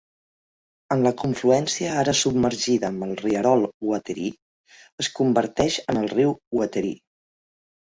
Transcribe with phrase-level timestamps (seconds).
[0.93, 4.33] En la confluència ara submergida amb el rierol Wateree,
[5.05, 7.01] es converteix en el riu Wateree.